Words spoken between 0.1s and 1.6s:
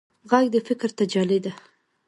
غږ د فکر تجلی ده